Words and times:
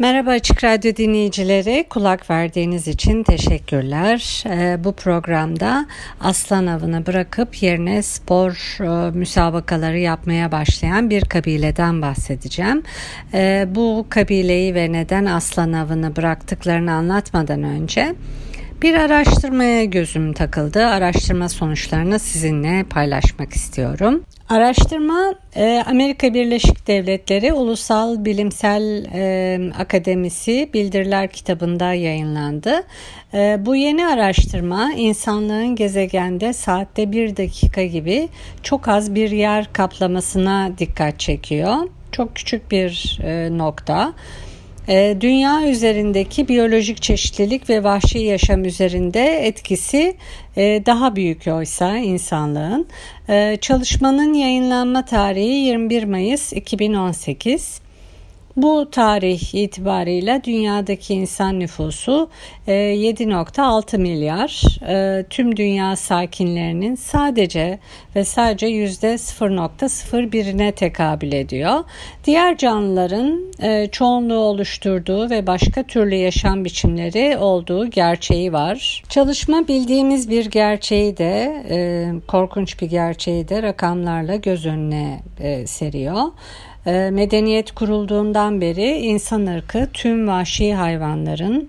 Merhaba 0.00 0.30
Açık 0.30 0.64
Radyo 0.64 0.96
dinleyicileri, 0.96 1.86
kulak 1.90 2.30
verdiğiniz 2.30 2.88
için 2.88 3.22
teşekkürler. 3.22 4.44
Ee, 4.46 4.84
bu 4.84 4.92
programda 4.92 5.86
aslan 6.20 6.66
avını 6.66 7.06
bırakıp 7.06 7.62
yerine 7.62 8.02
spor 8.02 8.78
e, 8.80 9.10
müsabakaları 9.10 9.98
yapmaya 9.98 10.52
başlayan 10.52 11.10
bir 11.10 11.24
kabileden 11.24 12.02
bahsedeceğim. 12.02 12.82
Ee, 13.34 13.68
bu 13.70 14.06
kabileyi 14.10 14.74
ve 14.74 14.92
neden 14.92 15.24
aslan 15.24 15.72
avını 15.72 16.16
bıraktıklarını 16.16 16.92
anlatmadan 16.92 17.62
önce 17.62 18.14
bir 18.82 18.94
araştırmaya 18.94 19.84
gözüm 19.84 20.32
takıldı. 20.32 20.86
Araştırma 20.86 21.48
sonuçlarını 21.48 22.18
sizinle 22.18 22.84
paylaşmak 22.84 23.52
istiyorum. 23.52 24.24
Araştırma 24.50 25.34
e, 25.56 25.82
Amerika 25.86 26.34
Birleşik 26.34 26.86
Devletleri 26.86 27.52
Ulusal 27.52 28.24
Bilimsel 28.24 29.04
e, 29.14 29.72
Akademisi 29.78 30.70
Bildiriler 30.74 31.28
kitabında 31.28 31.94
yayınlandı. 31.94 32.82
E, 33.34 33.58
bu 33.66 33.76
yeni 33.76 34.06
araştırma 34.06 34.92
insanlığın 34.96 35.76
gezegende 35.76 36.52
saatte 36.52 37.12
bir 37.12 37.36
dakika 37.36 37.84
gibi 37.84 38.28
çok 38.62 38.88
az 38.88 39.14
bir 39.14 39.30
yer 39.30 39.72
kaplamasına 39.72 40.70
dikkat 40.78 41.20
çekiyor. 41.20 41.76
Çok 42.12 42.36
küçük 42.36 42.70
bir 42.70 43.18
nokta. 43.58 44.12
Ee, 44.90 45.16
dünya 45.20 45.68
üzerindeki 45.68 46.48
biyolojik 46.48 47.02
çeşitlilik 47.02 47.70
ve 47.70 47.84
vahşi 47.84 48.18
yaşam 48.18 48.64
üzerinde 48.64 49.46
etkisi 49.46 50.16
e, 50.56 50.82
daha 50.86 51.16
büyük 51.16 51.46
oysa 51.46 51.96
insanlığın. 51.96 52.86
Ee, 53.28 53.58
çalışmanın 53.60 54.34
yayınlanma 54.34 55.04
tarihi 55.04 55.48
21 55.48 56.04
Mayıs 56.04 56.52
2018. 56.52 57.80
Bu 58.62 58.90
tarih 58.90 59.54
itibarıyla 59.54 60.44
dünyadaki 60.44 61.14
insan 61.14 61.60
nüfusu 61.60 62.28
7.6 62.66 63.94
e, 63.94 63.98
milyar. 63.98 64.62
E, 64.88 65.24
tüm 65.30 65.56
dünya 65.56 65.96
sakinlerinin 65.96 66.94
sadece 66.94 67.78
ve 68.16 68.24
sadece 68.24 68.66
%0.01'ine 68.66 70.72
tekabül 70.72 71.32
ediyor. 71.32 71.84
Diğer 72.24 72.56
canlıların 72.56 73.52
e, 73.62 73.88
çoğunluğu 73.92 74.38
oluşturduğu 74.38 75.30
ve 75.30 75.46
başka 75.46 75.82
türlü 75.82 76.14
yaşam 76.14 76.64
biçimleri 76.64 77.38
olduğu 77.38 77.90
gerçeği 77.90 78.52
var. 78.52 79.02
Çalışma 79.08 79.68
bildiğimiz 79.68 80.30
bir 80.30 80.46
gerçeği 80.46 81.16
de 81.16 81.62
korkunç 82.28 82.82
bir 82.82 82.86
gerçeği 82.86 83.48
de 83.48 83.62
rakamlarla 83.62 84.36
göz 84.36 84.66
önüne 84.66 85.20
seriyor. 85.66 86.22
Ee, 86.86 87.10
medeniyet 87.12 87.72
kurulduğundan 87.72 88.60
beri 88.60 88.98
insan 88.98 89.46
ırkı 89.46 89.88
tüm 89.92 90.28
vahşi 90.28 90.74
hayvanların 90.74 91.68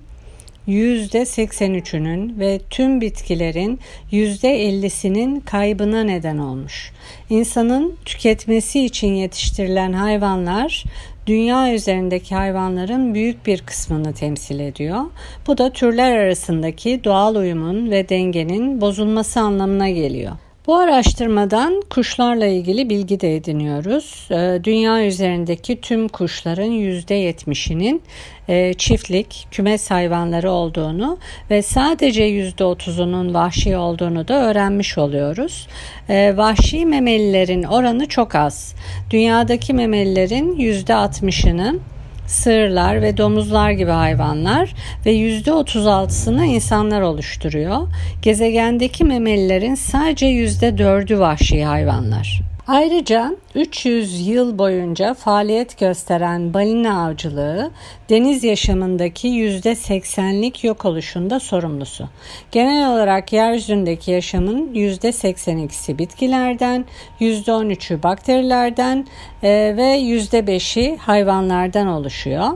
%83'ünün 0.68 2.40
ve 2.40 2.60
tüm 2.70 3.02
bitkilerin 3.02 3.80
%50'sinin 4.12 5.40
kaybına 5.40 6.04
neden 6.04 6.38
olmuş. 6.38 6.92
İnsanın 7.30 7.96
tüketmesi 8.06 8.86
için 8.86 9.14
yetiştirilen 9.14 9.94
hayvanlar 9.94 10.84
dünya 11.28 11.74
üzerindeki 11.74 12.36
hayvanların 12.36 13.14
büyük 13.14 13.46
bir 13.46 13.62
kısmını 13.62 14.14
temsil 14.14 14.60
ediyor. 14.60 15.02
Bu 15.48 15.58
da 15.58 15.74
türler 15.74 16.18
arasındaki 16.18 17.04
doğal 17.04 17.36
uyumun 17.36 17.92
ve 17.92 18.10
dengenin 18.10 18.82
bozulması 18.82 19.40
anlamına 19.40 19.90
geliyor. 19.90 20.32
Bu 20.68 20.76
araştırmadan 20.76 21.82
kuşlarla 21.90 22.46
ilgili 22.46 22.90
bilgi 22.90 23.20
de 23.20 23.36
ediniyoruz. 23.36 24.28
Ee, 24.32 24.60
dünya 24.64 25.06
üzerindeki 25.06 25.82
tüm 25.82 26.08
kuşların 26.08 26.72
%70'inin 26.72 28.02
e, 28.48 28.74
çiftlik, 28.74 29.48
kümes 29.52 29.92
hayvanları 29.92 30.52
olduğunu 30.52 31.18
ve 31.50 31.62
sadece 31.62 32.24
%30'unun 32.24 33.34
vahşi 33.34 33.78
olduğunu 33.78 34.28
da 34.28 34.50
öğrenmiş 34.50 34.98
oluyoruz. 34.98 35.68
Ee, 36.10 36.34
vahşi 36.38 36.86
memelilerin 36.86 37.64
oranı 37.64 38.08
çok 38.08 38.36
az. 38.36 38.76
Dünyadaki 39.10 39.74
memelilerin 39.74 40.56
%60'ını 40.56 41.80
sığırlar 42.28 43.02
ve 43.02 43.18
domuzlar 43.18 43.72
gibi 43.72 43.92
hayvanlar 43.92 44.74
ve 45.06 45.14
%36'sını 45.14 46.46
insanlar 46.46 47.02
oluşturuyor. 47.02 47.88
Gezegendeki 48.22 49.04
memelilerin 49.04 49.76
sadece 49.76 50.26
%4'ü 50.26 51.20
vahşi 51.20 51.66
hayvanlar. 51.66 52.51
Ayrıca 52.68 53.36
300 53.56 54.28
yıl 54.28 54.58
boyunca 54.58 55.14
faaliyet 55.14 55.80
gösteren 55.80 56.54
balina 56.54 57.06
avcılığı 57.06 57.72
deniz 58.10 58.44
yaşamındaki 58.44 59.28
%80'lik 59.28 60.64
yok 60.64 60.86
oluşunda 60.86 61.40
sorumlusu. 61.40 62.10
Genel 62.52 62.94
olarak 62.94 63.34
yeryüzündeki 63.34 64.12
yaşamın 64.12 64.74
%82'si 64.74 65.98
bitkilerden, 65.98 66.86
%13'ü 67.20 68.04
bakterilerden 68.04 69.08
e, 69.44 69.50
ve 69.78 70.00
%5'i 70.00 70.98
hayvanlardan 70.98 71.88
oluşuyor. 71.88 72.48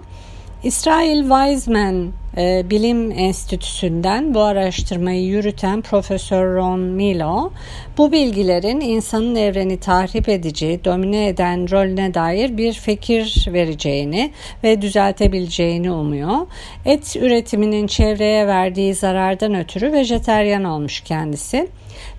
İsrail 0.64 1.22
Weizmann 1.22 2.12
e, 2.38 2.70
Bilim 2.70 3.12
Enstitüsü'nden 3.12 4.34
bu 4.34 4.42
araştırmayı 4.42 5.26
yürüten 5.26 5.82
Profesör 5.82 6.56
Ron 6.56 6.80
Milo, 6.80 7.52
bu 7.98 8.12
bilgilerin 8.12 8.82
insanın 8.82 9.36
evreni 9.36 9.80
tahrip 9.80 10.30
edici, 10.30 10.80
domine 10.86 11.28
eden 11.28 11.72
rolüne 11.72 12.14
dair 12.14 12.58
bir 12.58 12.74
fikir 12.74 13.46
vereceğini 13.48 14.32
ve 14.64 14.82
düzeltebileceğini 14.82 15.92
umuyor. 15.92 16.48
Et 16.86 17.16
üretiminin 17.16 17.88
çevreye 17.88 18.48
verdiği 18.48 18.94
zarardan 18.94 19.56
ötürü 19.56 19.92
vejeteryan 19.92 20.64
olmuş 20.64 21.02
kendisi. 21.02 21.68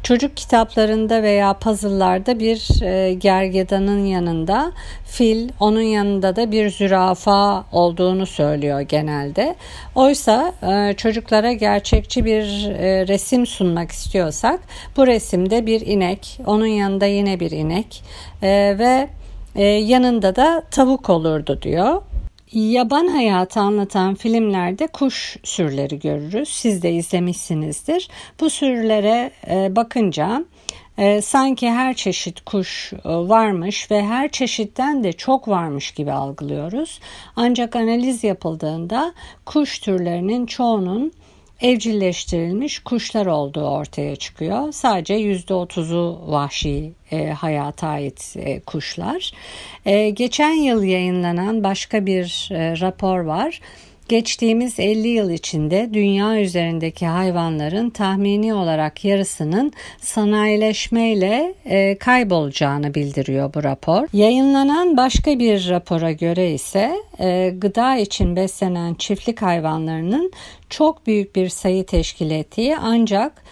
Çocuk 0.06 0.36
kitaplarında 0.36 1.22
veya 1.22 1.52
puzzle'larda 1.52 2.38
bir 2.38 2.82
e, 2.82 3.14
gergedanın 3.14 4.04
yanında 4.04 4.72
fil, 5.04 5.48
onun 5.60 5.80
yanında 5.80 6.36
da 6.36 6.52
bir 6.52 6.70
zürafa 6.70 7.64
olduğunu 7.72 8.26
söylüyor 8.26 8.80
genelde. 8.80 9.54
Oysa 9.94 10.52
e, 10.62 10.94
çocuklara 10.96 11.52
gerçekçi 11.52 12.24
bir 12.24 12.70
e, 12.70 13.06
resim 13.06 13.46
sunmak 13.46 13.90
istiyorsak 13.90 14.60
bu 14.96 15.06
resimde 15.06 15.66
bir 15.66 15.80
inek, 15.80 16.40
onun 16.46 16.66
yanında 16.66 17.06
yine 17.06 17.40
bir 17.40 17.50
inek 17.50 18.02
e, 18.42 18.76
ve 18.78 19.08
e, 19.54 19.64
yanında 19.64 20.36
da 20.36 20.62
tavuk 20.70 21.10
olurdu 21.10 21.58
diyor. 21.62 22.02
Yaban 22.56 23.06
hayatı 23.06 23.60
anlatan 23.60 24.14
filmlerde 24.14 24.86
kuş 24.86 25.36
sürüleri 25.44 25.98
görürüz. 25.98 26.48
Siz 26.48 26.82
de 26.82 26.92
izlemişsinizdir. 26.92 28.08
Bu 28.40 28.50
sürülere 28.50 29.30
e, 29.48 29.76
bakınca 29.76 30.44
e, 30.98 31.22
sanki 31.22 31.70
her 31.70 31.94
çeşit 31.94 32.40
kuş 32.40 32.92
e, 32.92 32.98
varmış 33.04 33.90
ve 33.90 34.04
her 34.04 34.28
çeşitten 34.28 35.04
de 35.04 35.12
çok 35.12 35.48
varmış 35.48 35.90
gibi 35.90 36.12
algılıyoruz. 36.12 37.00
Ancak 37.36 37.76
analiz 37.76 38.24
yapıldığında 38.24 39.14
kuş 39.46 39.78
türlerinin 39.78 40.46
çoğunun 40.46 41.12
evcilleştirilmiş 41.60 42.78
kuşlar 42.78 43.26
olduğu 43.26 43.68
ortaya 43.68 44.16
çıkıyor. 44.16 44.72
Sadece 44.72 45.14
%30'u 45.14 46.32
vahşi 46.32 46.92
e, 47.10 47.26
hayata 47.26 47.88
ait 47.88 48.34
e, 48.36 48.60
kuşlar. 48.60 49.32
E, 49.86 50.10
geçen 50.10 50.52
yıl 50.52 50.82
yayınlanan 50.82 51.64
başka 51.64 52.06
bir 52.06 52.48
e, 52.52 52.80
rapor 52.80 53.20
var. 53.20 53.60
Geçtiğimiz 54.08 54.80
50 54.80 55.08
yıl 55.08 55.30
içinde 55.30 55.90
dünya 55.92 56.40
üzerindeki 56.40 57.06
hayvanların 57.06 57.90
tahmini 57.90 58.54
olarak 58.54 59.04
yarısının 59.04 59.72
sanayileşmeyle 60.00 61.54
e, 61.64 61.98
kaybolacağını 61.98 62.94
bildiriyor 62.94 63.54
bu 63.54 63.64
rapor. 63.64 64.08
Yayınlanan 64.12 64.96
başka 64.96 65.38
bir 65.38 65.68
rapora 65.68 66.12
göre 66.12 66.52
ise 66.52 66.96
e, 67.20 67.52
gıda 67.58 67.96
için 67.96 68.36
beslenen 68.36 68.94
çiftlik 68.94 69.42
hayvanlarının 69.42 70.32
çok 70.70 71.06
büyük 71.06 71.36
bir 71.36 71.48
sayı 71.48 71.86
teşkil 71.86 72.30
ettiği 72.30 72.76
ancak 72.76 73.45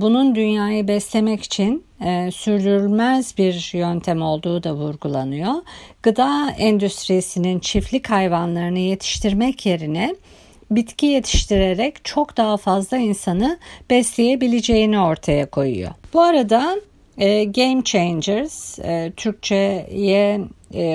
bunun 0.00 0.34
dünyayı 0.34 0.88
beslemek 0.88 1.42
için 1.42 1.84
e, 2.04 2.30
sürdürülmez 2.30 3.38
bir 3.38 3.70
yöntem 3.74 4.22
olduğu 4.22 4.62
da 4.62 4.74
vurgulanıyor. 4.74 5.54
Gıda 6.02 6.50
endüstrisinin 6.58 7.58
çiftlik 7.58 8.10
hayvanlarını 8.10 8.78
yetiştirmek 8.78 9.66
yerine 9.66 10.14
bitki 10.70 11.06
yetiştirerek 11.06 12.04
çok 12.04 12.36
daha 12.36 12.56
fazla 12.56 12.96
insanı 12.96 13.58
besleyebileceğini 13.90 15.00
ortaya 15.00 15.50
koyuyor. 15.50 15.90
Bu 16.14 16.20
arada 16.20 16.76
e, 17.18 17.44
Game 17.44 17.84
Changers 17.84 18.78
e, 18.78 19.12
Türkçe'ye 19.16 20.40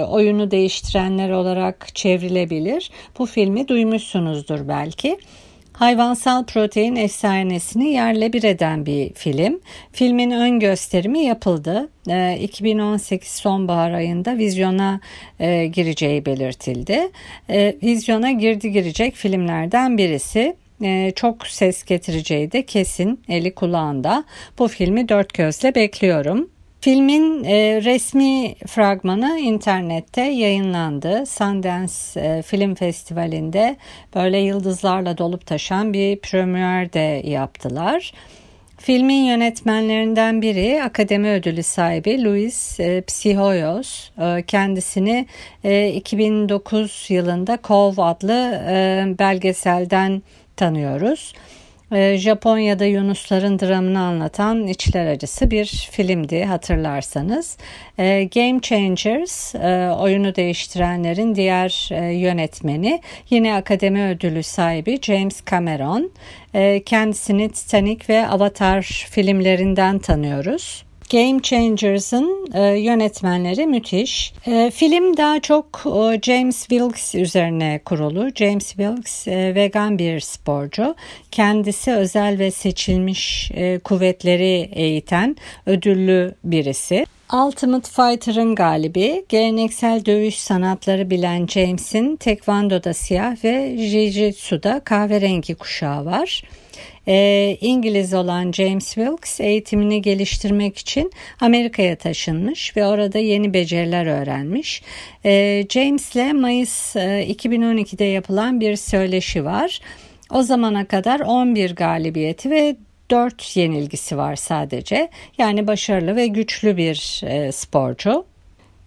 oyunu 0.10 0.52
değiştirenler 0.52 1.30
olarak 1.30 1.96
çevrilebilir. 1.96 2.92
Bu 3.20 3.26
filmi 3.26 3.68
duymuşsunuzdur 3.68 4.68
belki. 4.68 5.18
Hayvansal 5.78 6.46
protein 6.46 6.96
efsanesini 6.96 7.90
yerle 7.90 8.34
bir 8.34 8.44
eden 8.44 8.86
bir 8.86 9.14
film. 9.14 9.60
Filmin 9.92 10.32
ön 10.32 10.60
gösterimi 10.60 11.20
yapıldı. 11.20 11.90
2018 12.40 13.28
sonbahar 13.32 13.92
ayında 13.92 14.38
vizyona 14.38 15.00
gireceği 15.72 16.26
belirtildi. 16.26 17.10
Vizyona 17.84 18.32
girdi 18.32 18.72
girecek 18.72 19.16
filmlerden 19.16 19.98
birisi. 19.98 20.56
Ee, 20.84 21.12
çok 21.16 21.48
ses 21.48 21.84
getireceği 21.84 22.52
de 22.52 22.66
kesin 22.66 23.22
eli 23.30 23.56
kulağında. 23.56 24.24
Bu 24.60 24.68
filmi 24.68 25.10
dört 25.10 25.34
gözle 25.34 25.76
bekliyorum. 25.76 26.50
Filmin 26.82 27.44
e, 27.44 27.82
resmi 27.84 28.56
fragmanı 28.56 29.40
internette 29.40 30.22
yayınlandı. 30.22 31.26
Sundance 31.26 31.94
e, 32.16 32.42
Film 32.42 32.76
Festivali'nde 32.76 33.78
böyle 34.16 34.38
yıldızlarla 34.38 35.18
dolup 35.18 35.46
taşan 35.46 35.94
bir 35.94 36.20
premier 36.20 36.94
de 36.94 37.22
yaptılar. 37.30 38.14
Filmin 38.78 39.24
yönetmenlerinden 39.24 40.42
biri 40.42 40.84
akademi 40.84 41.30
ödülü 41.30 41.64
sahibi 41.64 42.24
Luis 42.24 42.80
e, 42.80 43.02
Psihoyos. 43.02 44.10
E, 44.20 44.44
kendisini 44.48 45.28
e, 45.64 45.90
2009 45.90 47.06
yılında 47.10 47.60
Cove 47.64 48.02
adlı 48.02 48.64
e, 48.70 49.06
belgeselden 49.20 50.22
tanıyoruz. 50.56 51.34
Japonya'da 52.18 52.86
Yunusların 52.86 53.60
dramını 53.60 54.00
anlatan 54.00 54.68
içler 54.68 55.08
acısı 55.08 55.52
bir 55.52 55.66
filmdi 55.92 56.44
hatırlarsanız. 56.44 57.58
Ee, 58.00 58.30
Game 58.36 58.62
Changers 58.62 59.56
e, 59.56 59.92
oyunu 60.00 60.36
değiştirenlerin 60.36 61.36
diğer 61.36 61.90
e, 61.92 62.14
yönetmeni 62.14 63.02
yine 63.30 63.56
akademi 63.56 64.04
ödülü 64.04 64.44
sahibi 64.44 65.00
James 65.02 65.46
Cameron. 65.52 66.12
Ee, 66.56 66.84
kendisini 66.86 67.50
Titanic 67.50 68.06
ve 68.10 68.28
Avatar 68.28 69.06
filmlerinden 69.10 70.00
tanıyoruz. 70.00 70.87
Game 71.12 71.42
Changers'ın 71.42 72.50
e, 72.54 72.62
yönetmenleri 72.64 73.68
müthiş. 73.68 74.34
E, 74.48 74.72
film 74.74 75.18
daha 75.18 75.40
çok 75.40 75.84
e, 75.86 76.20
James 76.24 76.60
Wilkes 76.60 77.16
üzerine 77.16 77.82
kurulu. 77.86 78.30
James 78.36 78.68
Wilkes 78.68 79.28
e, 79.28 79.56
vegan 79.56 80.00
bir 80.00 80.20
sporcu. 80.20 80.96
Kendisi 81.32 81.92
özel 81.92 82.40
ve 82.40 82.52
seçilmiş 82.52 83.52
e, 83.54 83.80
kuvvetleri 83.80 84.70
eğiten 84.74 85.36
ödüllü 85.66 86.36
birisi. 86.44 87.06
Ultimate 87.34 87.90
Fighter'ın 87.90 88.56
galibi, 88.56 89.26
geleneksel 89.30 90.06
dövüş 90.06 90.40
sanatları 90.40 91.10
bilen 91.10 91.48
James'in 91.48 92.16
tekvandoda 92.16 92.94
siyah 92.94 93.44
ve 93.44 93.76
jiu-jitsu'da 93.76 94.84
kahverengi 94.84 95.56
kuşağı 95.56 96.06
var. 96.06 96.44
E, 97.08 97.58
İngiliz 97.62 98.14
olan 98.14 98.52
James 98.52 98.94
Wilkes 98.94 99.40
eğitimini 99.40 100.02
geliştirmek 100.02 100.78
için 100.78 101.12
Amerika'ya 101.40 101.96
taşınmış 101.96 102.78
ve 102.78 102.86
orada 102.86 103.20
yeni 103.20 103.54
beceriler 103.54 104.06
öğrenmiş. 104.06 104.82
E, 105.26 105.64
James'le 105.70 106.34
Mayıs 106.34 106.96
e, 106.96 107.26
2012'de 107.30 108.06
yapılan 108.06 108.60
bir 108.60 108.76
söyleşi 108.76 109.46
var. 109.46 109.80
O 110.32 110.44
zamana 110.44 110.86
kadar 110.86 111.20
11 111.20 111.76
galibiyeti 111.76 112.50
ve 112.50 112.76
4 113.12 113.58
yenilgisi 113.58 114.18
var 114.18 114.36
sadece. 114.36 115.10
Yani 115.38 115.68
başarılı 115.68 116.16
ve 116.16 116.28
güçlü 116.28 116.78
bir 116.78 117.22
e, 117.24 117.52
sporcu. 117.52 118.26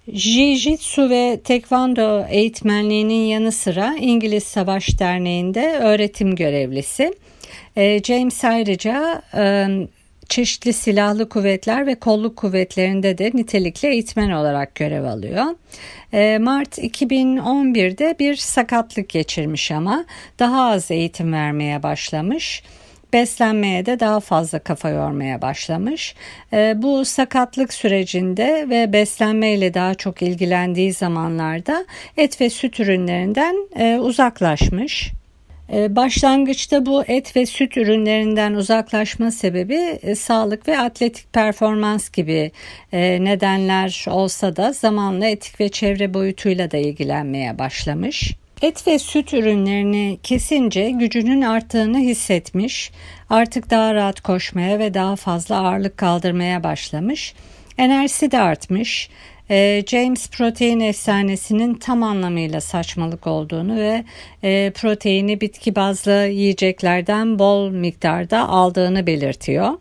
Jiu-Jitsu 0.08 1.10
ve 1.10 1.40
Tekvando 1.44 2.26
eğitmenliğinin 2.30 3.24
yanı 3.24 3.52
sıra 3.52 3.94
İngiliz 4.00 4.44
Savaş 4.44 4.98
Derneği'nde 4.98 5.78
öğretim 5.82 6.36
görevlisi. 6.36 7.14
E, 7.76 8.02
James 8.02 8.44
ayrıca 8.44 9.22
e, 9.34 9.66
çeşitli 10.28 10.72
silahlı 10.72 11.28
kuvvetler 11.28 11.86
ve 11.86 11.94
kolluk 11.94 12.36
kuvvetlerinde 12.36 13.18
de 13.18 13.30
nitelikli 13.34 13.88
eğitmen 13.88 14.30
olarak 14.30 14.74
görev 14.74 15.04
alıyor. 15.04 15.44
E, 16.12 16.38
Mart 16.38 16.78
2011'de 16.78 18.16
bir 18.18 18.36
sakatlık 18.36 19.08
geçirmiş 19.08 19.70
ama 19.70 20.04
daha 20.38 20.70
az 20.70 20.90
eğitim 20.90 21.32
vermeye 21.32 21.82
başlamış 21.82 22.62
beslenmeye 23.12 23.86
de 23.86 24.00
daha 24.00 24.20
fazla 24.20 24.58
kafa 24.58 24.88
yormaya 24.88 25.42
başlamış. 25.42 26.14
bu 26.52 27.04
sakatlık 27.04 27.72
sürecinde 27.72 28.66
ve 28.70 28.92
beslenmeyle 28.92 29.74
daha 29.74 29.94
çok 29.94 30.22
ilgilendiği 30.22 30.92
zamanlarda 30.92 31.84
et 32.16 32.40
ve 32.40 32.50
süt 32.50 32.80
ürünlerinden 32.80 33.56
uzaklaşmış. 34.00 35.12
Ee, 35.72 35.96
başlangıçta 35.96 36.86
bu 36.86 37.04
et 37.04 37.36
ve 37.36 37.46
süt 37.46 37.76
ürünlerinden 37.76 38.54
uzaklaşma 38.54 39.30
sebebi 39.30 39.98
e, 40.02 40.14
sağlık 40.14 40.68
ve 40.68 40.78
atletik 40.78 41.32
performans 41.32 42.10
gibi 42.10 42.52
e, 42.92 43.24
nedenler 43.24 44.04
olsa 44.08 44.56
da 44.56 44.72
zamanla 44.72 45.26
etik 45.26 45.60
ve 45.60 45.68
çevre 45.68 46.14
boyutuyla 46.14 46.70
da 46.70 46.76
ilgilenmeye 46.76 47.58
başlamış. 47.58 48.34
Et 48.62 48.86
ve 48.86 48.98
süt 48.98 49.34
ürünlerini 49.34 50.18
kesince 50.22 50.90
gücünün 50.90 51.42
arttığını 51.42 51.98
hissetmiş, 51.98 52.92
artık 53.30 53.70
daha 53.70 53.94
rahat 53.94 54.20
koşmaya 54.20 54.78
ve 54.78 54.94
daha 54.94 55.16
fazla 55.16 55.56
ağırlık 55.56 55.96
kaldırmaya 55.96 56.64
başlamış. 56.64 57.34
Enerjisi 57.78 58.30
de 58.30 58.40
artmış, 58.40 59.10
ee, 59.50 59.82
James 59.86 60.30
protein 60.30 60.80
efsanesinin 60.80 61.74
tam 61.74 62.02
anlamıyla 62.02 62.60
saçmalık 62.60 63.26
olduğunu 63.26 63.76
ve 63.76 64.04
e, 64.42 64.70
proteini 64.70 65.40
bitki 65.40 65.76
bazlı 65.76 66.26
yiyeceklerden 66.26 67.38
bol 67.38 67.70
miktarda 67.70 68.48
aldığını 68.48 69.06
belirtiyor. 69.06 69.72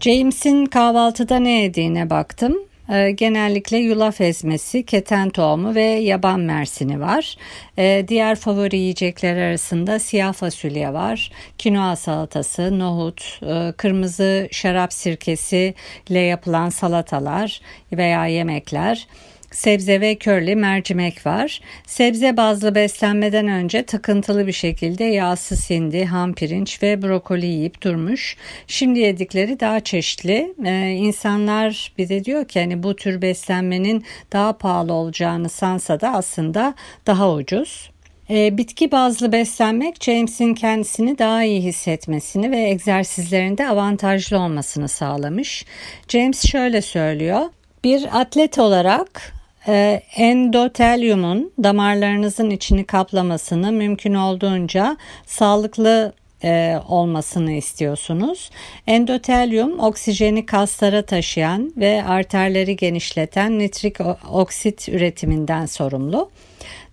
James'in 0.00 0.66
kahvaltıda 0.66 1.38
ne 1.38 1.62
yediğine 1.62 2.10
baktım. 2.10 2.65
E, 2.88 3.10
genellikle 3.10 3.76
yulaf 3.76 4.20
ezmesi, 4.20 4.86
keten 4.86 5.30
tohumu 5.30 5.74
ve 5.74 5.82
yaban 5.82 6.40
mersini 6.40 7.00
var. 7.00 7.36
E, 7.78 8.04
diğer 8.08 8.36
favori 8.36 8.76
yiyecekler 8.76 9.36
arasında 9.36 9.98
siyah 9.98 10.32
fasulye 10.32 10.92
var, 10.92 11.30
kinoa 11.58 11.96
salatası, 11.96 12.78
nohut, 12.78 13.40
e, 13.42 13.72
kırmızı 13.76 14.48
şarap 14.50 14.92
sirkesi 14.92 15.74
ile 16.10 16.20
yapılan 16.20 16.68
salatalar 16.68 17.60
veya 17.92 18.26
yemekler 18.26 19.06
sebze 19.50 20.00
ve 20.00 20.14
körli 20.14 20.56
mercimek 20.56 21.26
var. 21.26 21.60
Sebze 21.86 22.36
bazlı 22.36 22.74
beslenmeden 22.74 23.48
önce 23.48 23.82
takıntılı 23.82 24.46
bir 24.46 24.52
şekilde 24.52 25.04
yağsız 25.04 25.70
hindi, 25.70 26.04
ham 26.04 26.34
pirinç 26.34 26.82
ve 26.82 27.02
brokoli 27.02 27.46
yiyip 27.46 27.82
durmuş. 27.82 28.36
Şimdi 28.66 28.98
yedikleri 28.98 29.60
daha 29.60 29.80
çeşitli. 29.80 30.54
Ee, 30.64 30.90
insanlar 30.90 31.92
bir 31.98 32.08
de 32.08 32.24
diyor 32.24 32.48
ki 32.48 32.60
hani 32.60 32.82
bu 32.82 32.96
tür 32.96 33.22
beslenmenin 33.22 34.04
daha 34.32 34.52
pahalı 34.52 34.92
olacağını 34.92 35.48
sansa 35.48 36.00
da 36.00 36.12
aslında 36.12 36.74
daha 37.06 37.32
ucuz. 37.32 37.90
E, 38.30 38.58
bitki 38.58 38.92
bazlı 38.92 39.32
beslenmek 39.32 40.04
James'in 40.04 40.54
kendisini 40.54 41.18
daha 41.18 41.44
iyi 41.44 41.62
hissetmesini 41.62 42.50
ve 42.50 42.58
egzersizlerinde 42.58 43.68
avantajlı 43.68 44.38
olmasını 44.38 44.88
sağlamış. 44.88 45.64
James 46.08 46.46
şöyle 46.46 46.82
söylüyor. 46.82 47.40
Bir 47.84 48.20
atlet 48.20 48.58
olarak 48.58 49.35
e, 49.68 50.02
endotelyumun 50.16 51.52
damarlarınızın 51.62 52.50
içini 52.50 52.84
kaplamasını 52.84 53.72
mümkün 53.72 54.14
olduğunca 54.14 54.96
sağlıklı 55.26 56.12
e, 56.44 56.80
olmasını 56.88 57.52
istiyorsunuz. 57.52 58.50
Endotelyum 58.86 59.78
oksijeni 59.78 60.46
kaslara 60.46 61.02
taşıyan 61.02 61.72
ve 61.76 62.04
arterleri 62.04 62.76
genişleten 62.76 63.58
nitrik 63.58 63.96
oksit 64.32 64.88
üretiminden 64.88 65.66
sorumlu. 65.66 66.30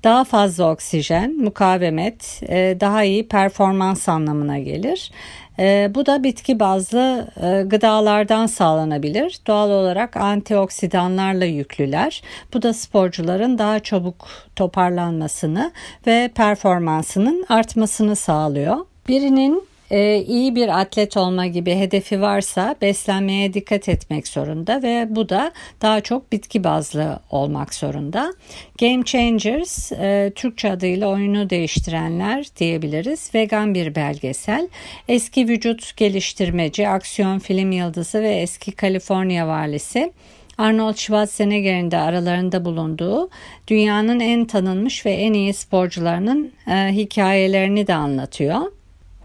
Daha 0.03 0.24
fazla 0.24 0.72
oksijen, 0.72 1.38
mukavemet, 1.38 2.42
e, 2.50 2.77
daha 2.80 3.03
iyi 3.03 3.27
performans 3.27 4.10
anlamına 4.10 4.60
gelir. 4.60 5.12
E, 5.60 5.91
bu 5.95 6.05
da 6.05 6.24
bitki 6.24 6.60
bazlı 6.60 7.27
e, 7.41 7.63
gıdalardan 7.63 8.45
sağlanabilir. 8.45 9.39
Doğal 9.48 9.69
olarak 9.69 10.17
antioksidanlarla 10.17 11.45
yüklüler. 11.45 12.22
Bu 12.53 12.62
da 12.62 12.74
sporcuların 12.74 13.57
daha 13.57 13.79
çabuk 13.79 14.27
toparlanmasını 14.55 15.72
ve 16.07 16.31
performansının 16.36 17.45
artmasını 17.50 18.15
sağlıyor. 18.15 18.77
Birinin 19.07 19.63
e, 19.93 20.23
iyi 20.27 20.55
bir 20.55 20.79
atlet 20.81 21.17
olma 21.17 21.47
gibi 21.47 21.75
hedefi 21.75 22.21
varsa 22.21 22.75
beslenmeye 22.81 23.53
dikkat 23.53 23.89
etmek 23.89 24.27
zorunda 24.27 24.83
ve 24.83 25.07
bu 25.09 25.29
da 25.29 25.51
daha 25.81 26.01
çok 26.01 26.31
bitki 26.31 26.63
bazlı 26.63 27.19
olmak 27.31 27.73
zorunda. 27.73 28.33
Game 28.79 29.03
Changers 29.03 29.91
e, 29.91 30.31
Türkçe 30.35 30.71
adıyla 30.71 31.07
oyunu 31.07 31.50
değiştirenler 31.50 32.45
diyebiliriz. 32.57 33.31
Vegan 33.35 33.73
bir 33.73 33.95
belgesel. 33.95 34.67
Eski 35.07 35.47
vücut 35.47 35.97
geliştirmeci, 35.97 36.88
aksiyon 36.88 37.39
film 37.39 37.71
yıldızı 37.71 38.21
ve 38.21 38.35
eski 38.35 38.71
Kaliforniya 38.71 39.47
valisi 39.47 40.12
Arnold 40.57 40.95
Schwarzenegger'in 40.95 41.91
de 41.91 41.97
aralarında 41.97 42.65
bulunduğu 42.65 43.29
dünyanın 43.67 44.19
en 44.19 44.45
tanınmış 44.45 45.05
ve 45.05 45.12
en 45.12 45.33
iyi 45.33 45.53
sporcularının 45.53 46.51
e, 46.67 46.73
hikayelerini 46.73 47.88
de 47.88 47.93
anlatıyor. 47.93 48.62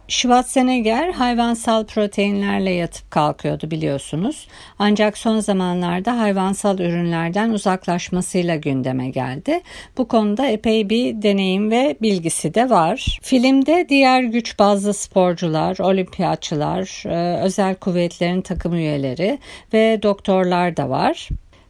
Schwarzenegger 0.08 1.12
hayvansal 1.12 1.86
proteinlerle 1.86 2.70
yatıp 2.70 3.10
kalkıyordu 3.10 3.70
biliyorsunuz. 3.70 4.48
Ancak 4.78 5.18
son 5.18 5.40
zamanlarda 5.40 6.18
hayvansal 6.18 6.78
ürünlerden 6.78 7.50
uzaklaşmasıyla 7.50 8.56
gündeme 8.56 9.10
geldi. 9.10 9.60
Bu 9.98 10.08
konuda 10.08 10.46
epey 10.46 10.90
bir 10.90 11.22
deneyim 11.22 11.70
ve 11.70 11.96
bilgisi 12.02 12.54
de 12.54 12.70
var. 12.70 13.18
Filmde 13.22 13.86
diğer 13.88 14.22
güç 14.22 14.58
bazlı 14.58 14.94
sporcular, 14.94 15.78
olimpiyatçılar, 15.78 17.02
e, 17.06 17.42
özel 17.42 17.74
kuvvetlerin 17.74 18.42
takım 18.42 18.74
üyeleri 18.74 19.38
ve 19.72 20.02
doktorlar 20.02 20.76
da 20.76 20.90
var. 20.90 21.28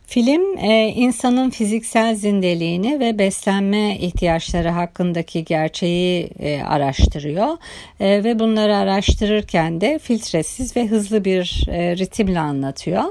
Film 0.08 0.58
e, 0.58 0.88
insanın 0.88 1.50
fiziksel 1.50 2.14
zindeliğini 2.14 3.00
ve 3.00 3.18
beslenme 3.18 3.98
ihtiyaçları 3.98 4.68
hakkındaki 4.68 5.44
gerçeği 5.44 6.30
e, 6.40 6.62
araştırıyor 6.62 7.56
e, 8.00 8.24
ve 8.24 8.38
bunları 8.38 8.76
araştırırken 8.76 9.80
de 9.80 9.98
filtresiz 9.98 10.76
ve 10.76 10.86
hızlı 10.86 11.24
bir 11.24 11.64
ritimle 11.70 12.40
anlatıyor. 12.40 13.04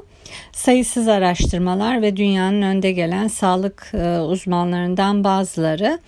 Sayısız 0.51 1.08
araştırmalar 1.08 2.01
ve 2.01 2.18
dünyanın 2.18 2.62
önde 2.62 2.92
gelen 2.92 3.27
sağlık 3.27 3.92
uzmanlarından 4.27 5.24
bazıları 5.24 6.00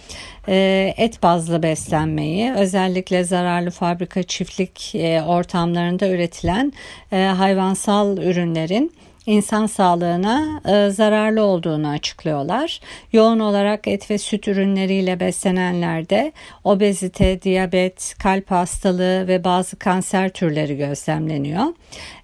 et 0.98 1.24
bazlı 1.24 1.64
beslenmeyi 1.64 2.54
özellikle 2.54 3.24
zararlı 3.24 3.72
fabrika 3.72 4.24
çiftlik 4.24 4.96
ortamlarında 5.28 6.10
üretilen 6.10 6.74
hayvansal 7.12 8.18
ürünlerin 8.18 8.92
insan 9.30 9.66
sağlığına 9.66 10.62
e, 10.66 10.90
zararlı 10.90 11.44
olduğunu 11.44 11.88
açıklıyorlar. 11.88 12.80
Yoğun 13.14 13.40
olarak 13.40 13.88
et 13.88 14.12
ve 14.12 14.18
süt 14.18 14.48
ürünleriyle 14.48 15.20
beslenenlerde 15.20 16.32
obezite, 16.64 17.42
diyabet, 17.42 18.16
kalp 18.20 18.52
hastalığı 18.52 19.28
ve 19.28 19.44
bazı 19.44 19.76
kanser 19.76 20.30
türleri 20.30 20.78
gözlemleniyor. 20.78 21.66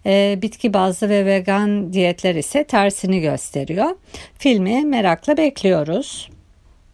E, 0.06 0.40
bitki 0.42 0.74
bazlı 0.74 1.10
ve 1.10 1.26
vegan 1.26 1.94
diyetler 1.94 2.36
ise 2.36 2.64
tersini 2.64 3.22
gösteriyor. 3.22 3.96
Filmi 4.38 4.86
merakla 4.86 5.38
bekliyoruz. 5.38 6.30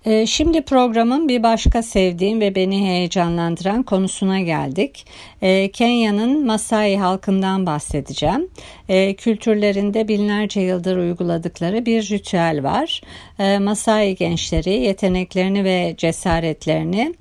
Ee, 0.05 0.25
şimdi 0.25 0.61
programın 0.61 1.29
bir 1.29 1.43
başka 1.43 1.83
sevdiğim 1.83 2.41
ve 2.41 2.55
beni 2.55 2.85
heyecanlandıran 2.87 3.83
konusuna 3.83 4.39
geldik. 4.39 5.05
Ee, 5.41 5.71
Kenya'nın 5.71 6.45
Masai 6.45 6.97
halkından 6.97 7.65
bahsedeceğim. 7.65 8.49
Ee, 8.89 9.13
kültürlerinde 9.13 10.07
binlerce 10.07 10.61
yıldır 10.61 10.97
uyguladıkları 10.97 11.85
bir 11.85 12.09
ritüel 12.09 12.63
var. 12.63 13.01
Masai 13.59 14.15
gençleri 14.15 14.69
yeteneklerini 14.69 15.63
ve 15.63 15.95
cesaretlerini 15.97 17.13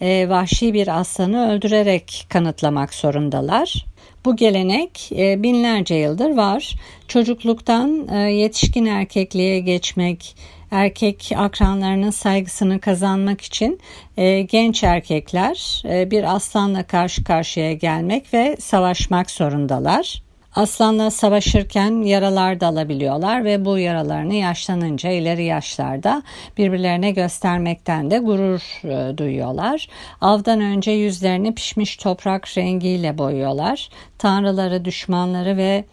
e, 0.00 0.28
vahşi 0.28 0.74
bir 0.74 1.00
aslanı 1.00 1.50
öldürerek 1.50 2.26
kanıtlamak 2.28 2.94
zorundalar. 2.94 3.86
Bu 4.24 4.36
gelenek 4.36 5.12
e, 5.12 5.42
binlerce 5.42 5.94
yıldır 5.94 6.30
var. 6.30 6.74
Çocukluktan 7.08 8.08
e, 8.12 8.18
yetişkin 8.18 8.86
erkekliğe 8.86 9.60
geçmek, 9.60 10.36
erkek 10.70 11.32
akranlarının 11.36 12.10
saygısını 12.10 12.80
kazanmak 12.80 13.40
için 13.40 13.80
e, 14.16 14.42
genç 14.42 14.84
erkekler 14.84 15.82
e, 15.84 16.10
bir 16.10 16.34
aslanla 16.34 16.82
karşı 16.82 17.24
karşıya 17.24 17.72
gelmek 17.72 18.34
ve 18.34 18.56
savaşmak 18.56 19.30
zorundalar. 19.30 20.22
Aslanla 20.54 21.10
savaşırken 21.10 22.02
yaralar 22.02 22.60
da 22.60 22.66
alabiliyorlar 22.66 23.44
ve 23.44 23.64
bu 23.64 23.78
yaralarını 23.78 24.34
yaşlanınca 24.34 25.10
ileri 25.10 25.44
yaşlarda 25.44 26.22
birbirlerine 26.58 27.10
göstermekten 27.10 28.10
de 28.10 28.18
gurur 28.18 28.60
e, 28.84 29.18
duyuyorlar. 29.18 29.88
Avdan 30.20 30.60
önce 30.60 30.90
yüzlerini 30.90 31.54
pişmiş 31.54 31.96
toprak 31.96 32.58
rengiyle 32.58 33.18
boyuyorlar. 33.18 33.88
Tanrıları, 34.18 34.84
düşmanları 34.84 35.56
ve 35.56 35.84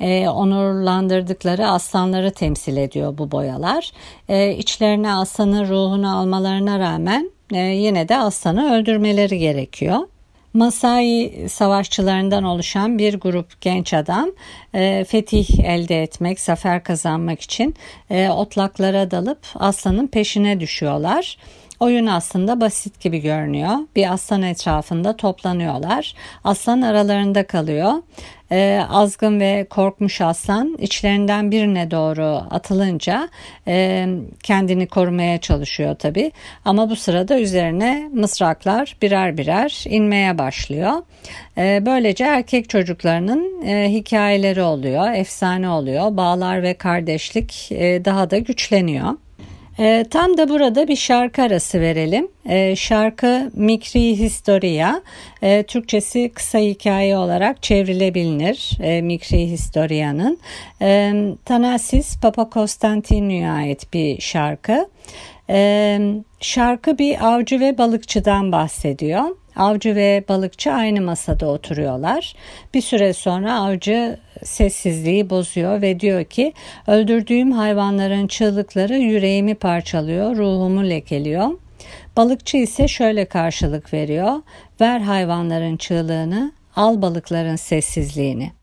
e, 0.00 0.28
onurlandırdıkları 0.28 1.68
aslanları 1.68 2.30
temsil 2.30 2.76
ediyor 2.76 3.18
bu 3.18 3.30
boyalar. 3.30 3.92
E, 4.28 4.54
içlerine 4.54 5.12
aslanın 5.12 5.68
ruhunu 5.68 6.18
almalarına 6.18 6.78
rağmen 6.78 7.30
e, 7.52 7.58
yine 7.58 8.08
de 8.08 8.16
aslanı 8.16 8.74
öldürmeleri 8.74 9.38
gerekiyor. 9.38 9.98
Masai 10.54 11.46
savaşçılarından 11.48 12.44
oluşan 12.44 12.98
bir 12.98 13.20
grup 13.20 13.60
genç 13.60 13.94
adam 13.94 14.30
e, 14.74 15.04
fetih 15.08 15.60
elde 15.64 16.02
etmek, 16.02 16.40
zafer 16.40 16.84
kazanmak 16.84 17.40
için 17.40 17.74
e, 18.10 18.28
otlaklara 18.28 19.10
dalıp 19.10 19.38
aslanın 19.54 20.06
peşine 20.06 20.60
düşüyorlar. 20.60 21.36
Oyun 21.80 22.06
aslında 22.06 22.60
basit 22.60 23.00
gibi 23.00 23.18
görünüyor. 23.18 23.72
Bir 23.96 24.12
aslan 24.12 24.42
etrafında 24.42 25.16
toplanıyorlar. 25.16 26.14
Aslan 26.44 26.82
aralarında 26.82 27.46
kalıyor. 27.46 27.92
E, 28.52 28.82
azgın 28.90 29.40
ve 29.40 29.66
korkmuş 29.70 30.20
aslan 30.20 30.76
içlerinden 30.80 31.50
birine 31.50 31.90
doğru 31.90 32.42
atılınca 32.50 33.28
e, 33.66 34.06
kendini 34.42 34.86
korumaya 34.86 35.40
çalışıyor 35.40 35.94
tabi. 35.94 36.32
Ama 36.64 36.90
bu 36.90 36.96
sırada 36.96 37.40
üzerine 37.40 38.08
mısraklar 38.12 38.96
birer 39.02 39.38
birer 39.38 39.84
inmeye 39.88 40.38
başlıyor. 40.38 40.92
E, 41.58 41.82
böylece 41.86 42.24
erkek 42.24 42.68
çocuklarının 42.68 43.66
e, 43.66 43.88
hikayeleri 43.92 44.62
oluyor, 44.62 45.12
efsane 45.12 45.68
oluyor. 45.68 46.16
Bağlar 46.16 46.62
ve 46.62 46.74
kardeşlik 46.74 47.72
e, 47.72 48.04
daha 48.04 48.30
da 48.30 48.38
güçleniyor. 48.38 49.14
E, 49.78 50.04
tam 50.10 50.36
da 50.36 50.48
burada 50.48 50.88
bir 50.88 50.96
şarkı 50.96 51.42
arası 51.42 51.80
verelim. 51.80 52.28
E, 52.48 52.76
şarkı 52.76 53.50
Mikri 53.54 54.18
Historia, 54.18 55.02
e, 55.42 55.62
Türkçesi 55.62 56.30
kısa 56.34 56.58
hikaye 56.58 57.16
olarak 57.16 57.62
çevrilebilir 57.62 58.78
e, 58.82 59.02
Mikri 59.02 59.38
Historia'nın. 59.38 60.38
E, 60.82 61.12
Tanasis 61.44 62.20
Papa 62.20 62.50
Konstantinu'ya 62.50 63.52
ait 63.52 63.92
bir 63.92 64.20
şarkı. 64.20 64.88
E, 65.50 65.98
şarkı 66.40 66.98
bir 66.98 67.34
avcı 67.34 67.60
ve 67.60 67.78
balıkçıdan 67.78 68.52
bahsediyor. 68.52 69.24
Avcı 69.58 69.94
ve 69.94 70.24
balıkçı 70.28 70.72
aynı 70.72 71.00
masada 71.00 71.46
oturuyorlar. 71.46 72.34
Bir 72.74 72.80
süre 72.80 73.12
sonra 73.12 73.60
avcı 73.60 74.18
sessizliği 74.44 75.30
bozuyor 75.30 75.82
ve 75.82 76.00
diyor 76.00 76.24
ki 76.24 76.52
öldürdüğüm 76.86 77.52
hayvanların 77.52 78.26
çığlıkları 78.26 78.94
yüreğimi 78.98 79.54
parçalıyor, 79.54 80.36
ruhumu 80.36 80.88
lekeliyor. 80.88 81.48
Balıkçı 82.16 82.56
ise 82.56 82.88
şöyle 82.88 83.24
karşılık 83.24 83.92
veriyor. 83.92 84.32
Ver 84.80 85.00
hayvanların 85.00 85.76
çığlığını, 85.76 86.52
al 86.76 87.02
balıkların 87.02 87.56
sessizliğini. 87.56 88.57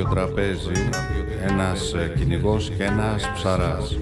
Ίδιο 0.00 0.14
τραπέζι 0.14 0.88
ένας 1.48 1.94
κυνηγός 2.16 2.70
και 2.76 2.84
ένας 2.84 3.30
ψαράς. 3.34 3.98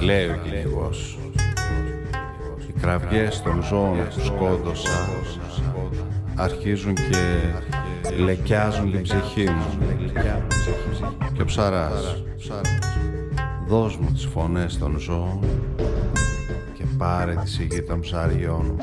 Λέει 0.00 0.26
ο 0.26 0.38
κυνηγός. 0.44 1.18
Οι 2.68 2.80
κραυγές 2.80 3.42
των 3.42 3.62
ζώων 3.62 3.96
που 3.96 4.20
σκότωσα 4.24 5.08
αρχίζουν 6.34 6.94
και 6.94 7.40
λεκιάζουν 8.18 8.90
την 8.90 9.02
ψυχή 9.02 9.50
μου 9.50 9.92
και 11.34 11.42
ο 11.42 11.44
ψαράς 11.44 12.22
δώσ' 13.66 13.96
μου 13.96 14.10
τις 14.12 14.24
φωνές 14.24 14.78
των 14.78 14.98
ζώων 14.98 15.40
και 16.74 16.84
πάρε 16.98 17.34
τη 17.42 17.48
σιγή 17.48 17.82
των 17.82 18.00
ψαριών 18.00 18.78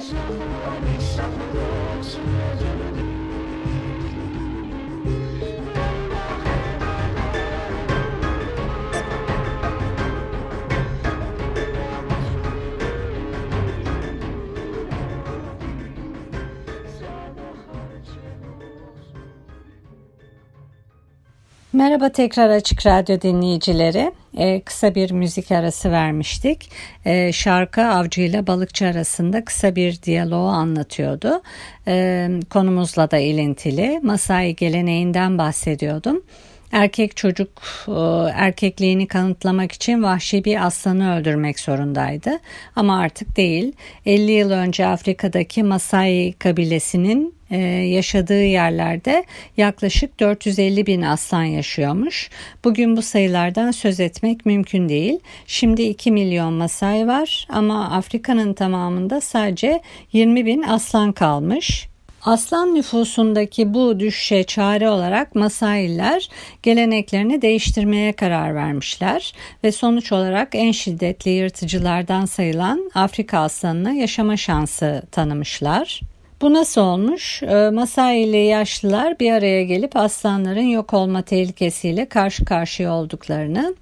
Merhaba 21.73 22.09
tekrar 22.09 22.49
Açık 22.49 22.85
Radyo 22.85 23.21
dinleyicileri. 23.21 24.11
Ee, 24.37 24.61
kısa 24.61 24.95
bir 24.95 25.11
müzik 25.11 25.51
arası 25.51 25.91
vermiştik. 25.91 26.69
Ee, 27.05 27.31
şarkı 27.31 27.85
avcı 27.85 28.21
ile 28.21 28.47
balıkçı 28.47 28.85
arasında 28.85 29.45
kısa 29.45 29.75
bir 29.75 30.01
diyaloğu 30.01 30.47
anlatıyordu. 30.47 31.41
Ee, 31.87 32.29
konumuzla 32.49 33.11
da 33.11 33.17
ilintili. 33.17 33.99
Masai 34.03 34.55
geleneğinden 34.55 35.37
bahsediyordum. 35.37 36.23
Erkek 36.71 37.17
çocuk 37.17 37.49
e, 37.87 37.91
erkekliğini 38.33 39.07
kanıtlamak 39.07 39.71
için 39.71 40.03
vahşi 40.03 40.45
bir 40.45 40.65
aslanı 40.65 41.15
öldürmek 41.15 41.59
zorundaydı. 41.59 42.39
Ama 42.75 42.99
artık 42.99 43.37
değil. 43.37 43.73
50 44.05 44.31
yıl 44.31 44.51
önce 44.51 44.85
Afrika'daki 44.85 45.63
Masai 45.63 46.33
kabilesinin 46.39 47.35
e, 47.53 47.57
yaşadığı 47.87 48.43
yerlerde 48.43 49.23
yaklaşık 49.57 50.19
450 50.19 50.85
bin 50.85 51.01
aslan 51.01 51.43
yaşıyormuş. 51.43 52.29
Bugün 52.63 52.97
bu 52.97 53.01
sayılardan 53.01 53.71
söz 53.71 53.99
etmek 53.99 54.45
mümkün 54.45 54.89
değil. 54.89 55.19
Şimdi 55.47 55.81
2 55.81 56.11
milyon 56.11 56.53
Masai 56.53 57.07
var 57.07 57.47
ama 57.49 57.89
Afrika'nın 57.91 58.53
tamamında 58.53 59.21
sadece 59.21 59.81
20 60.13 60.45
bin 60.45 60.61
aslan 60.61 61.11
kalmış. 61.11 61.87
Aslan 62.25 62.75
nüfusundaki 62.75 63.73
bu 63.73 63.99
düşüşe 63.99 64.43
çare 64.43 64.89
olarak 64.89 65.35
Masailler 65.35 66.29
geleneklerini 66.63 67.41
değiştirmeye 67.41 68.13
karar 68.13 68.55
vermişler 68.55 69.33
ve 69.63 69.71
sonuç 69.71 70.11
olarak 70.11 70.49
en 70.55 70.71
şiddetli 70.71 71.31
yırtıcılardan 71.31 72.25
sayılan 72.25 72.91
Afrika 72.95 73.39
aslanına 73.39 73.91
yaşama 73.91 74.37
şansı 74.37 75.03
tanımışlar. 75.11 76.01
Bu 76.43 76.53
nasıl 76.53 76.81
olmuş? 76.81 77.43
Ee, 77.43 77.69
Masai 77.69 78.19
ile 78.19 78.37
yaşlılar 78.37 79.19
bir 79.19 79.31
araya 79.31 79.63
gelip 79.63 79.95
aslanların 79.95 80.61
yok 80.61 80.93
olma 80.93 81.21
tehlikesiyle 81.21 82.05
karşı 82.09 82.45
karşıya 82.45 82.93
olduklarını 82.93 83.75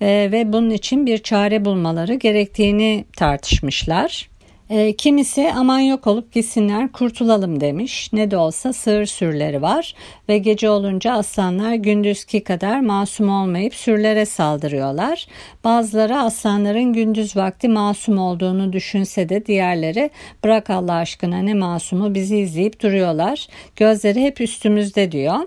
e, 0.00 0.28
ve 0.32 0.52
bunun 0.52 0.70
için 0.70 1.06
bir 1.06 1.18
çare 1.18 1.64
bulmaları 1.64 2.14
gerektiğini 2.14 3.04
tartışmışlar. 3.16 4.28
E, 4.70 4.96
kimisi 4.96 5.52
aman 5.52 5.78
yok 5.78 6.06
olup 6.06 6.32
gitsinler 6.32 6.92
kurtulalım 6.92 7.60
demiş. 7.60 8.12
Ne 8.12 8.30
de 8.30 8.36
olsa 8.36 8.72
sığır 8.72 9.06
sürüleri 9.06 9.62
var 9.62 9.94
ve 10.28 10.38
gece 10.38 10.70
olunca 10.70 11.12
aslanlar 11.12 11.74
gündüzki 11.74 12.44
kadar 12.44 12.80
masum 12.80 13.28
olmayıp 13.28 13.74
sürülere 13.74 14.26
saldırıyorlar. 14.26 15.26
Bazıları 15.64 16.18
aslanların 16.18 16.92
gündüz 16.92 17.36
vakti 17.36 17.68
masum 17.68 18.18
olduğunu 18.18 18.72
düşünse 18.72 19.28
de 19.28 19.46
diğerleri 19.46 20.10
bırak 20.44 20.70
Allah 20.70 20.94
aşkına 20.94 21.38
ne 21.38 21.54
masumu 21.54 22.14
bizi 22.14 22.36
izleyip 22.36 22.82
duruyorlar. 22.82 23.46
Gözleri 23.76 24.22
hep 24.22 24.40
üstümüzde 24.40 25.12
diyor. 25.12 25.38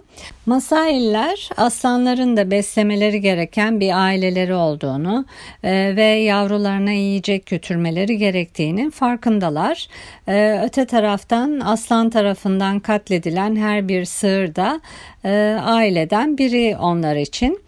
Masailler 0.46 1.50
aslanların 1.58 2.38
da 2.38 2.52
beslemeleri 2.52 3.22
gereken 3.22 3.80
bir 3.80 4.06
aileleri 4.06 4.54
olduğunu 4.54 5.26
e, 5.64 5.96
ve 5.96 6.04
yavrularına 6.04 6.92
yiyecek 6.92 7.46
götürmeleri 7.46 8.18
gerektiğinin 8.18 8.90
farkındalar. 9.10 9.88
E, 10.28 10.62
öte 10.66 10.86
taraftan 10.86 11.60
aslan 11.60 12.10
tarafından 12.10 12.80
katledilen 12.80 13.56
her 13.56 13.88
bir 13.88 14.06
sığır 14.06 14.56
da 14.56 14.82
e, 15.26 15.60
aileden 15.62 16.38
biri 16.38 16.78
onlar 16.78 17.16
için. 17.16 17.60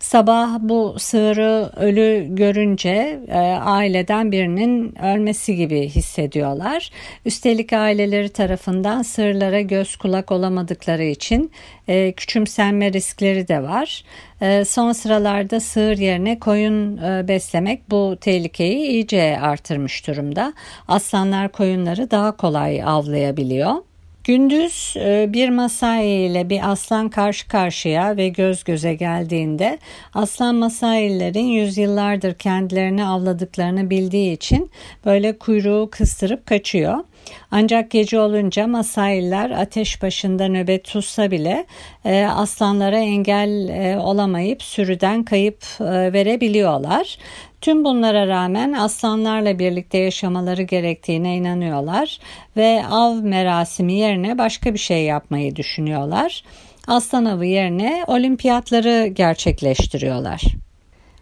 Sabah 0.00 0.58
bu 0.60 0.94
sığırı 0.98 1.70
ölü 1.76 2.26
görünce 2.30 3.20
e, 3.28 3.38
aileden 3.60 4.32
birinin 4.32 5.02
ölmesi 5.04 5.56
gibi 5.56 5.88
hissediyorlar. 5.88 6.90
Üstelik 7.24 7.72
aileleri 7.72 8.28
tarafından 8.28 9.02
sığırlara 9.02 9.60
göz 9.60 9.96
kulak 9.96 10.32
olamadıkları 10.32 11.04
için 11.04 11.52
e, 11.88 12.12
küçümsenme 12.12 12.92
riskleri 12.92 13.48
de 13.48 13.62
var. 13.62 14.04
E, 14.40 14.64
son 14.64 14.92
sıralarda 14.92 15.60
sığır 15.60 15.98
yerine 15.98 16.38
koyun 16.38 16.96
e, 16.96 17.28
beslemek 17.28 17.90
bu 17.90 18.16
tehlikeyi 18.20 18.78
iyice 18.78 19.38
artırmış 19.40 20.06
durumda. 20.06 20.52
Aslanlar 20.88 21.52
koyunları 21.52 22.10
daha 22.10 22.36
kolay 22.36 22.82
avlayabiliyor. 22.82 23.87
Gündüz 24.28 24.94
e, 24.96 25.26
bir 25.32 25.48
Masai 25.48 26.06
ile 26.06 26.50
bir 26.50 26.70
aslan 26.70 27.08
karşı 27.08 27.48
karşıya 27.48 28.16
ve 28.16 28.28
göz 28.28 28.64
göze 28.64 28.94
geldiğinde 28.94 29.78
aslan 30.14 30.54
Masailerin 30.54 31.46
yüzyıllardır 31.46 32.34
kendilerini 32.34 33.04
avladıklarını 33.04 33.90
bildiği 33.90 34.32
için 34.32 34.70
böyle 35.04 35.38
kuyruğu 35.38 35.88
kıstırıp 35.90 36.46
kaçıyor. 36.46 37.04
Ancak 37.50 37.90
gece 37.90 38.20
olunca 38.20 38.66
Masailer 38.66 39.50
ateş 39.50 40.02
başında 40.02 40.48
nöbet 40.48 40.84
tutsa 40.84 41.30
bile 41.30 41.66
e, 42.04 42.24
aslanlara 42.24 42.98
engel 42.98 43.68
e, 43.68 43.98
olamayıp 43.98 44.62
sürüden 44.62 45.24
kayıp 45.24 45.64
e, 45.80 46.12
verebiliyorlar. 46.12 47.18
Tüm 47.60 47.84
bunlara 47.84 48.26
rağmen 48.26 48.72
aslanlarla 48.72 49.58
birlikte 49.58 49.98
yaşamaları 49.98 50.62
gerektiğine 50.62 51.36
inanıyorlar 51.36 52.18
ve 52.56 52.82
av 52.90 53.14
merasimi 53.14 53.92
yerine 53.92 54.38
başka 54.38 54.74
bir 54.74 54.78
şey 54.78 55.04
yapmayı 55.04 55.56
düşünüyorlar. 55.56 56.44
Aslan 56.86 57.24
avı 57.24 57.46
yerine 57.46 58.04
olimpiyatları 58.06 59.06
gerçekleştiriyorlar. 59.06 60.42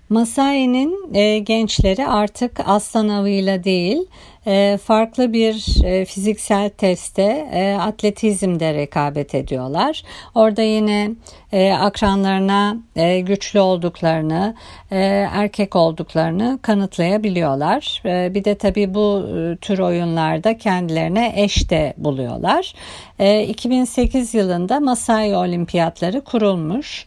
Masai'nin 0.08 1.14
e, 1.14 1.38
gençleri 1.38 2.06
artık 2.06 2.60
aslan 2.66 3.08
avıyla 3.08 3.64
değil 3.64 4.06
e, 4.46 4.78
farklı 4.84 5.32
bir 5.32 5.84
e, 5.84 6.04
fiziksel 6.04 6.70
teste 6.70 7.48
e, 7.52 7.74
atletizmde 7.80 8.74
rekabet 8.74 9.34
ediyorlar. 9.34 10.02
Orada 10.34 10.62
yine 10.62 11.10
e, 11.52 11.72
akranlarına 11.72 12.76
e, 12.96 13.20
güçlü 13.20 13.60
olduklarını, 13.60 14.54
e, 14.90 14.98
erkek 15.32 15.76
olduklarını 15.76 16.58
kanıtlayabiliyorlar. 16.62 18.02
E, 18.04 18.34
bir 18.34 18.44
de 18.44 18.54
tabii 18.54 18.94
bu 18.94 19.26
e, 19.36 19.56
tür 19.56 19.78
oyunlarda 19.78 20.58
kendilerine 20.58 21.32
eş 21.36 21.70
de 21.70 21.94
buluyorlar. 21.96 22.74
E, 23.18 23.42
2008 23.42 24.34
yılında 24.34 24.80
Masai 24.80 25.36
Olimpiyatları 25.36 26.20
kurulmuş. 26.20 27.06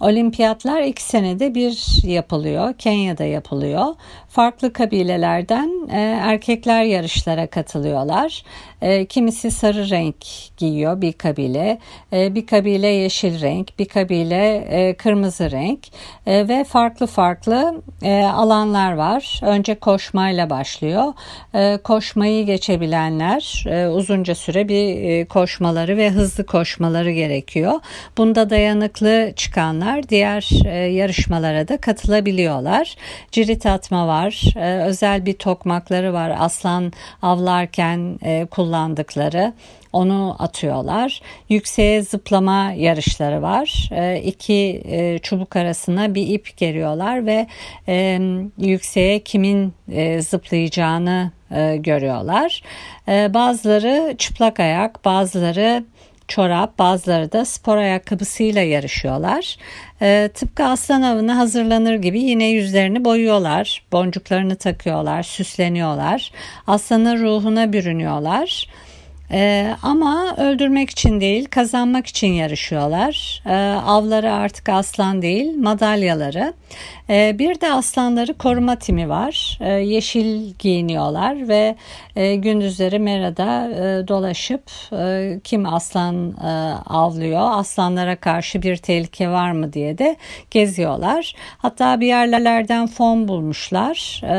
Olimpiyatlar 0.00 0.82
iki 0.82 1.02
senede 1.02 1.54
bir 1.54 2.02
yapılıyor. 2.02 2.74
Kenya'da 2.74 3.24
yapılıyor. 3.24 3.86
Farklı 4.28 4.72
kabilelerden 4.72 5.88
e, 5.92 6.00
erkekler 6.00 6.82
yarışlara 6.82 7.46
katılıyorlar. 7.46 8.42
E, 8.82 9.06
kimisi 9.06 9.50
sarı 9.50 9.90
renk 9.90 10.16
giyiyor 10.56 11.00
bir 11.00 11.12
kabile, 11.12 11.78
e, 12.12 12.34
bir 12.34 12.46
kabile 12.46 12.86
yeşil 12.86 13.40
renk, 13.40 13.78
bir 13.78 13.84
kabile 13.84 14.56
e, 14.56 14.94
kırmızı 14.94 15.50
renk 15.50 15.78
e, 16.26 16.48
ve 16.48 16.64
farklı 16.64 17.06
farklı 17.06 17.82
e, 18.02 18.22
alanlar 18.22 18.92
var. 18.92 19.40
Önce 19.42 19.74
koşmayla 19.74 20.50
başlıyor. 20.50 21.12
E, 21.54 21.78
koşmayı 21.84 22.46
geçebilenler 22.46 23.64
e, 23.68 23.88
uzunca 23.88 24.34
süre 24.34 24.68
bir 24.68 25.02
e, 25.02 25.24
koşmaları 25.24 25.96
ve 25.96 26.10
hızlı 26.10 26.46
koşmaları 26.46 27.10
gerekiyor. 27.10 27.72
Bunda 28.18 28.50
dayanıklı 28.50 29.32
çıkanlar 29.36 30.08
diğer 30.08 30.48
e, 30.66 30.76
yarışmalara 30.76 31.68
da 31.68 31.76
katılabiliyorlar. 31.76 32.96
Cirit 33.32 33.66
atma 33.66 34.06
var, 34.06 34.17
e, 34.56 34.82
özel 34.84 35.26
bir 35.26 35.32
tokmakları 35.32 36.12
var. 36.12 36.36
Aslan 36.38 36.92
avlarken 37.22 38.18
e, 38.22 38.46
kullandıkları 38.50 39.52
onu 39.92 40.36
atıyorlar. 40.38 41.20
Yükseğe 41.48 42.02
zıplama 42.02 42.72
yarışları 42.72 43.42
var. 43.42 43.90
E, 43.92 44.20
iki 44.22 44.82
e, 44.84 45.18
çubuk 45.18 45.56
arasına 45.56 46.14
bir 46.14 46.26
ip 46.26 46.56
geriyorlar 46.56 47.26
ve 47.26 47.46
e, 47.88 48.20
yükseğe 48.58 49.20
kimin 49.20 49.72
e, 49.92 50.22
zıplayacağını 50.22 51.30
e, 51.50 51.76
görüyorlar. 51.76 52.62
E, 53.08 53.34
bazıları 53.34 54.14
çıplak 54.18 54.60
ayak, 54.60 55.04
bazıları 55.04 55.84
çorap, 56.28 56.78
bazıları 56.78 57.32
da 57.32 57.44
spor 57.44 57.76
ayakkabısıyla 57.76 58.62
yarışıyorlar. 58.62 59.56
E, 60.02 60.30
tıpkı 60.34 60.64
aslan 60.64 61.02
avına 61.02 61.36
hazırlanır 61.36 61.94
gibi 61.94 62.20
yine 62.20 62.44
yüzlerini 62.44 63.04
boyuyorlar, 63.04 63.82
boncuklarını 63.92 64.56
takıyorlar, 64.56 65.22
süsleniyorlar. 65.22 66.32
Aslanın 66.66 67.22
ruhuna 67.22 67.72
bürünüyorlar. 67.72 68.68
Ee, 69.30 69.76
ama 69.82 70.36
öldürmek 70.36 70.90
için 70.90 71.20
değil 71.20 71.44
kazanmak 71.50 72.06
için 72.06 72.32
yarışıyorlar. 72.32 73.42
Ee, 73.46 73.54
avları 73.86 74.32
artık 74.32 74.68
aslan 74.68 75.22
değil 75.22 75.56
madalyaları. 75.56 76.52
Ee, 77.10 77.36
bir 77.38 77.60
de 77.60 77.72
aslanları 77.72 78.34
koruma 78.34 78.76
timi 78.76 79.08
var. 79.08 79.58
Ee, 79.60 79.68
yeşil 79.68 80.54
giyiniyorlar 80.58 81.48
ve 81.48 81.76
e, 82.18 82.36
gündüzleri 82.36 82.98
merada 82.98 83.68
e, 83.70 84.08
dolaşıp 84.08 84.62
e, 84.92 85.40
kim 85.44 85.66
aslan 85.66 86.30
e, 86.30 86.48
avlıyor 86.86 87.40
aslanlara 87.52 88.16
karşı 88.16 88.62
bir 88.62 88.76
tehlike 88.76 89.28
var 89.28 89.52
mı 89.52 89.72
diye 89.72 89.98
de 89.98 90.16
geziyorlar. 90.50 91.34
Hatta 91.58 92.00
bir 92.00 92.06
yerlerden 92.06 92.86
fon 92.86 93.28
bulmuşlar. 93.28 94.20
E, 94.24 94.34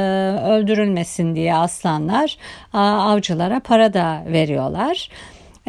öldürülmesin 0.51 1.35
diye 1.35 1.55
aslanlar 1.55 2.37
avcılara 2.73 3.59
para 3.59 3.93
da 3.93 4.23
veriyorlar. 4.27 5.09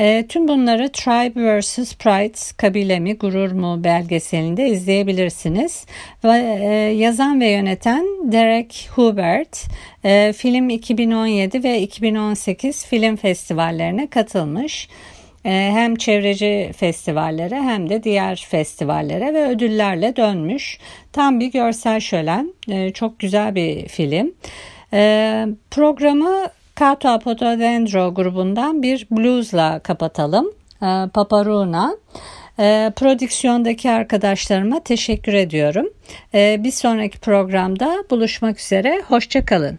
E, 0.01 0.27
tüm 0.29 0.49
bunları 0.49 0.93
Tribe 0.93 1.61
vs. 1.61 1.95
Pride 1.95 2.57
kabile 2.57 3.01
mi 3.01 3.17
gurur 3.17 3.53
mu 3.53 3.85
belgeselinde 3.85 4.69
izleyebilirsiniz. 4.69 5.87
Ve, 6.25 6.59
e, 6.63 6.75
yazan 6.97 7.41
ve 7.41 7.49
yöneten 7.51 8.07
Derek 8.33 8.89
Hubert 8.95 9.67
e, 10.05 10.33
film 10.33 10.69
2017 10.69 11.65
ve 11.65 11.81
2018 11.81 12.87
film 12.87 13.17
festivallerine 13.17 14.07
katılmış. 14.07 14.89
E, 15.45 15.51
hem 15.51 15.97
çevreci 15.97 16.71
festivallere 16.77 17.57
hem 17.57 17.91
de 17.91 18.03
diğer 18.03 18.47
festivallere 18.51 19.35
ve 19.35 19.49
ödüllerle 19.49 20.17
dönmüş. 20.17 20.79
Tam 21.13 21.41
bir 21.41 21.53
görsel 21.53 22.01
şölen. 22.01 22.55
E, 22.69 22.93
çok 22.93 23.19
güzel 23.19 23.55
bir 23.55 23.89
film. 23.89 24.33
E, 24.93 25.47
programı 25.71 26.51
Kato 26.81 27.09
Apododendro 27.09 28.15
grubundan 28.15 28.83
bir 28.83 29.07
bluesla 29.11 29.79
kapatalım. 29.79 30.51
E, 30.83 31.09
Paparuna. 31.15 31.97
E, 32.59 32.93
prodüksiyondaki 32.97 33.91
arkadaşlarıma 33.91 34.81
teşekkür 34.81 35.33
ediyorum. 35.33 35.87
E, 36.35 36.65
bir 36.65 36.71
sonraki 36.71 37.19
programda 37.19 38.05
buluşmak 38.11 38.61
üzere. 38.61 39.03
Hoşçakalın. 39.09 39.79